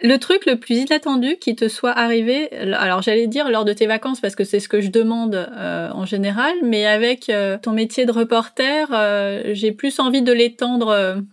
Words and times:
Le 0.00 0.16
truc 0.18 0.46
le 0.46 0.60
plus 0.60 0.76
inattendu 0.76 1.38
qui 1.38 1.56
te 1.56 1.66
soit 1.66 1.90
arrivé, 1.90 2.52
alors 2.52 3.02
j'allais 3.02 3.26
dire 3.26 3.50
lors 3.50 3.64
de 3.64 3.72
tes 3.72 3.88
vacances 3.88 4.20
parce 4.20 4.36
que 4.36 4.44
c'est 4.44 4.60
ce 4.60 4.68
que 4.68 4.80
je 4.80 4.90
demande 4.90 5.34
euh, 5.34 5.90
en 5.90 6.04
général, 6.04 6.54
mais 6.62 6.86
avec 6.86 7.28
euh, 7.28 7.58
ton 7.60 7.72
métier 7.72 8.06
de 8.06 8.12
reporter, 8.12 8.88
euh, 8.92 9.50
j'ai 9.54 9.72
plus 9.72 9.98
envie 9.98 10.22
de 10.22 10.32
l'étendre 10.32 11.24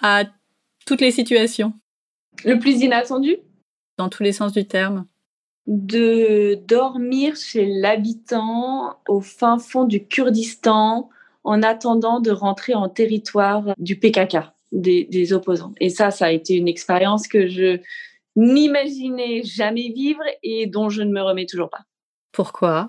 à 0.00 0.24
toutes 0.86 1.00
les 1.00 1.10
situations. 1.10 1.72
Le 2.44 2.60
plus 2.60 2.80
inattendu? 2.80 3.38
Dans 3.98 4.08
tous 4.08 4.22
les 4.22 4.32
sens 4.32 4.52
du 4.52 4.66
terme. 4.66 5.06
De 5.66 6.60
dormir 6.66 7.34
chez 7.34 7.66
l'habitant 7.66 8.98
au 9.08 9.20
fin 9.20 9.58
fond 9.58 9.84
du 9.84 10.06
Kurdistan 10.06 11.10
en 11.42 11.62
attendant 11.62 12.20
de 12.20 12.30
rentrer 12.30 12.74
en 12.74 12.88
territoire 12.88 13.74
du 13.78 13.98
PKK, 13.98 14.38
des, 14.70 15.04
des 15.04 15.32
opposants. 15.32 15.72
Et 15.80 15.90
ça, 15.90 16.12
ça 16.12 16.26
a 16.26 16.30
été 16.30 16.54
une 16.54 16.68
expérience 16.68 17.26
que 17.26 17.48
je 17.48 17.80
n'imaginais 18.36 19.42
jamais 19.42 19.90
vivre 19.94 20.22
et 20.42 20.66
dont 20.66 20.88
je 20.88 21.02
ne 21.02 21.12
me 21.12 21.22
remets 21.22 21.46
toujours 21.46 21.70
pas. 21.70 21.82
Pourquoi? 22.32 22.88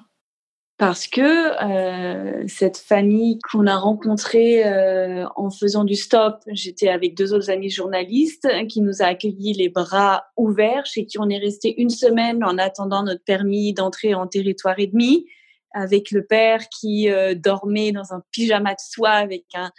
Parce 0.78 1.08
que 1.08 1.22
euh, 1.22 2.44
cette 2.48 2.78
famille 2.78 3.38
qu'on 3.40 3.68
a 3.68 3.78
rencontrée 3.78 4.66
euh, 4.66 5.26
en 5.36 5.52
faisant 5.52 5.84
du 5.84 5.96
stop, 5.96 6.38
j'étais 6.48 6.90
avec 6.90 7.16
deux 7.16 7.34
autres 7.34 7.52
amis 7.52 7.70
journalistes 7.70 8.50
qui 8.68 8.82
nous 8.82 9.02
a 9.02 9.06
accueillis 9.06 9.54
les 9.54 9.70
bras 9.70 10.26
ouverts, 10.36 10.86
chez 10.86 11.06
qui 11.06 11.20
on 11.20 11.30
est 11.30 11.38
resté 11.38 11.80
une 11.80 11.92
semaine 11.92 12.44
en 12.44 12.58
attendant 12.58 13.04
notre 13.04 13.24
permis 13.24 13.74
d'entrer 13.74 14.16
en 14.16 14.28
territoire 14.28 14.80
et 14.80 14.88
demi 14.88 15.26
avec 15.74 16.12
le 16.12 16.26
père 16.26 16.70
qui 16.70 17.10
euh, 17.10 17.34
dormait 17.34 17.92
dans 17.92 18.14
un 18.14 18.22
pyjama 18.32 18.72
de 18.72 18.80
soie 18.80 19.12
avec 19.12 19.46
un, 19.56 19.72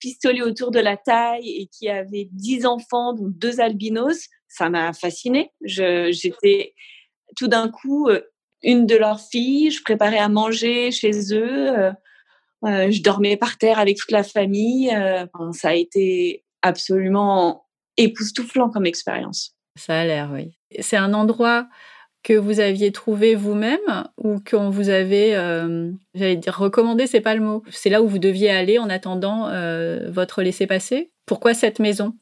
pistolet 0.00 0.42
autour 0.42 0.70
de 0.70 0.80
la 0.80 0.96
taille 0.96 1.48
et 1.48 1.66
qui 1.66 1.88
avait 1.88 2.28
dix 2.32 2.66
enfants, 2.66 3.12
dont 3.12 3.28
deux 3.28 3.60
albinos 3.60 4.26
ça 4.48 4.70
m'a 4.70 4.92
fascinée. 4.92 5.52
J'étais 5.62 6.74
tout 7.36 7.48
d'un 7.48 7.68
coup 7.70 8.08
euh, 8.08 8.22
une 8.62 8.86
de 8.86 8.96
leurs 8.96 9.20
filles. 9.20 9.70
Je 9.70 9.82
préparais 9.82 10.18
à 10.18 10.28
manger 10.28 10.90
chez 10.90 11.34
eux. 11.34 11.78
Euh, 11.78 11.92
je 12.62 13.02
dormais 13.02 13.36
par 13.36 13.58
terre 13.58 13.78
avec 13.78 13.98
toute 13.98 14.10
la 14.10 14.24
famille. 14.24 14.90
ça 15.52 15.68
a 15.68 15.74
été 15.74 16.44
absolument 16.62 17.66
époustouflant 17.96 18.70
comme 18.70 18.86
expérience. 18.86 19.54
Ça 19.76 20.00
a 20.00 20.04
l'air, 20.04 20.30
oui. 20.32 20.58
C'est 20.80 20.96
un 20.96 21.14
endroit 21.14 21.68
que 22.22 22.34
vous 22.34 22.60
aviez 22.60 22.92
trouvé 22.92 23.34
vous-même 23.34 24.04
ou 24.18 24.38
qu'on 24.40 24.70
vous 24.70 24.88
avait, 24.88 25.32
j'allais 26.14 26.36
dire 26.36 26.58
recommandé, 26.58 27.06
c'est 27.06 27.20
pas 27.20 27.34
le 27.34 27.40
mot. 27.40 27.62
C'est 27.70 27.90
là 27.90 28.02
où 28.02 28.08
vous 28.08 28.18
deviez 28.18 28.50
aller 28.50 28.78
en 28.78 28.90
attendant 28.90 29.48
votre 30.10 30.42
laissez-passer. 30.42 31.10
Pourquoi 31.26 31.54
cette 31.54 31.78
maison? 31.78 32.14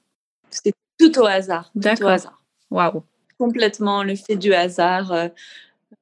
Tout 0.99 1.19
au 1.19 1.27
hasard. 1.27 1.71
Tout 1.81 2.03
au 2.03 2.09
hasard. 2.09 2.43
Waouh. 2.71 3.03
Complètement 3.39 4.03
le 4.03 4.17
fait 4.17 4.37
du 4.37 4.55
hasard. 4.55 5.13
Euh, 5.13 5.29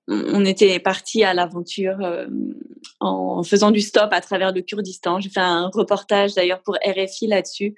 on 0.07 0.45
était 0.45 0.79
parti 0.79 1.25
à 1.25 1.35
l'aventure 1.35 1.99
euh, 2.01 2.27
en 3.01 3.43
faisant 3.43 3.71
du 3.71 3.81
stop 3.81 4.09
à 4.13 4.21
travers 4.21 4.53
le 4.53 4.63
Kurdistan. 4.63 5.21
J'ai 5.21 5.31
fait 5.31 5.41
un 5.41 5.71
reportage 5.73 6.35
d'ailleurs 6.35 6.63
pour 6.63 6.77
RFI 6.77 7.27
là-dessus. 7.27 7.75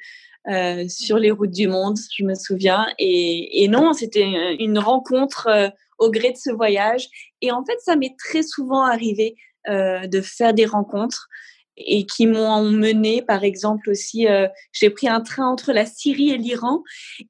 Euh, 0.48 0.86
sur 0.88 1.18
les 1.18 1.30
routes 1.32 1.50
du 1.50 1.66
monde, 1.66 1.96
je 2.16 2.24
me 2.24 2.34
souviens. 2.34 2.86
Et, 2.98 3.64
et 3.64 3.68
non, 3.68 3.92
c'était 3.92 4.56
une 4.60 4.78
rencontre 4.78 5.72
au 5.98 6.10
gré 6.10 6.32
de 6.32 6.36
ce 6.36 6.50
voyage. 6.50 7.08
Et 7.40 7.52
en 7.52 7.64
fait, 7.64 7.78
ça 7.80 7.96
m'est 7.96 8.16
très 8.18 8.42
souvent 8.42 8.82
arrivé 8.82 9.36
de 9.68 10.20
faire 10.20 10.54
des 10.54 10.64
rencontres 10.64 11.28
et 11.76 12.06
qui 12.06 12.26
m'ont 12.26 12.62
mené, 12.62 13.22
par 13.22 13.44
exemple 13.44 13.90
aussi, 13.90 14.26
euh, 14.26 14.48
j'ai 14.72 14.90
pris 14.90 15.08
un 15.08 15.20
train 15.20 15.46
entre 15.46 15.72
la 15.72 15.84
Syrie 15.84 16.30
et 16.30 16.38
l'Iran, 16.38 16.82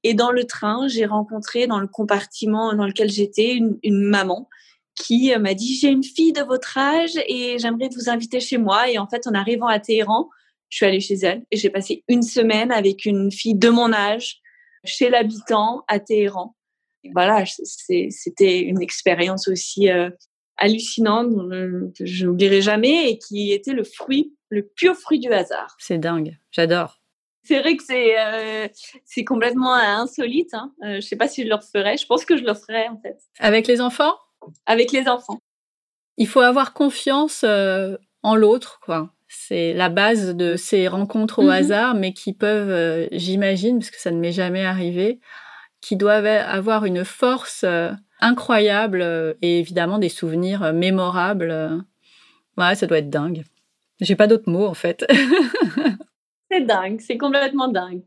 et 0.03 0.14
dans 0.14 0.31
le 0.31 0.44
train, 0.44 0.87
j'ai 0.89 1.06
rencontré 1.06 1.67
dans 1.67 1.81
le 1.81 1.89
compartiment 1.89 2.72
dans 2.75 2.87
lequel 2.87 3.11
j'étais 3.11 3.55
une, 3.55 3.78
une, 3.83 4.00
maman 4.00 4.48
qui 4.94 5.33
euh, 5.34 5.39
m'a 5.39 5.55
dit 5.55 5.77
j'ai 5.77 5.89
une 5.89 6.05
fille 6.05 6.33
de 6.33 6.42
votre 6.42 6.78
âge 6.78 7.17
et 7.27 7.59
j'aimerais 7.59 7.89
vous 7.94 8.09
inviter 8.09 8.41
chez 8.41 8.59
moi. 8.59 8.89
Et 8.89 8.98
en 8.98 9.06
fait, 9.09 9.26
en 9.26 9.34
arrivant 9.34 9.66
à 9.66 9.81
Téhéran, 9.81 10.28
je 10.69 10.76
suis 10.76 10.87
allée 10.87 11.00
chez 11.00 11.16
elle 11.16 11.44
et 11.50 11.56
j'ai 11.56 11.71
passé 11.71 12.05
une 12.09 12.22
semaine 12.22 12.71
avec 12.71 13.05
une 13.05 13.31
fille 13.32 13.55
de 13.55 13.69
mon 13.69 13.93
âge 13.93 14.41
chez 14.84 15.10
l'habitant 15.10 15.84
à 15.88 15.99
Téhéran. 15.99 16.55
Voilà, 17.15 17.44
c'était 17.47 18.61
une 18.61 18.81
expérience 18.81 19.49
aussi 19.49 19.91
euh, 19.91 20.11
hallucinante 20.56 21.31
que 21.97 22.06
je 22.06 22.27
n'oublierai 22.27 22.62
jamais 22.62 23.11
et 23.11 23.19
qui 23.19 23.53
était 23.53 23.72
le 23.72 23.84
fruit 23.84 24.37
le 24.50 24.62
pur 24.62 24.94
fruit 24.94 25.19
du 25.19 25.33
hasard. 25.33 25.77
C'est 25.78 25.99
dingue, 25.99 26.37
j'adore. 26.50 27.00
C'est 27.44 27.61
vrai 27.61 27.77
que 27.77 27.84
c'est 27.84 28.19
euh, 28.19 28.69
c'est 29.05 29.25
complètement 29.25 29.75
insolite. 29.75 30.53
Hein. 30.55 30.72
Euh, 30.83 30.91
je 30.93 30.97
ne 30.97 31.00
sais 31.00 31.17
pas 31.17 31.28
si 31.28 31.44
je 31.44 31.49
le 31.49 31.55
referais. 31.55 31.97
Je 31.97 32.06
pense 32.06 32.25
que 32.25 32.37
je 32.37 32.44
le 32.44 32.55
ferais 32.55 32.89
en 32.89 32.99
fait. 33.00 33.19
Avec 33.38 33.69
les 33.69 33.81
enfants? 33.81 34.15
Avec 34.67 34.93
les 34.93 35.09
enfants. 35.09 35.38
Il 36.17 36.27
faut 36.27 36.41
avoir 36.41 36.73
confiance 36.73 37.44
euh, 37.44 37.97
en 38.23 38.34
l'autre, 38.34 38.81
quoi. 38.83 39.12
C'est 39.28 39.75
la 39.75 39.88
base 39.88 40.34
de 40.34 40.56
ces 40.56 40.88
rencontres 40.88 41.41
au 41.41 41.44
mhm. 41.44 41.50
hasard, 41.50 41.94
mais 41.94 42.12
qui 42.12 42.33
peuvent, 42.33 43.09
j'imagine, 43.11 43.81
parce 43.81 43.91
que 43.91 44.00
ça 44.00 44.12
ne 44.12 44.19
m'est 44.19 44.33
jamais 44.33 44.65
arrivé, 44.65 45.21
qui 45.81 45.97
doivent 45.97 46.26
avoir 46.26 46.84
une 46.84 47.04
force 47.04 47.64
incroyable 48.20 49.03
et 49.42 49.60
évidemment 49.60 49.98
des 49.98 50.09
souvenirs 50.09 50.72
mémorables. 50.72 51.84
Ouais, 52.56 52.75
ça 52.75 52.87
doit 52.87 52.98
être 52.98 53.10
dingue. 53.10 53.44
J'ai 54.00 54.16
pas 54.16 54.26
d'autres 54.26 54.50
mots 54.50 54.66
en 54.66 54.75
fait. 54.75 55.06
c'est 56.50 56.62
dingue, 56.62 57.00
c'est 57.00 57.19
complètement 57.19 57.69
dingue. 57.69 58.03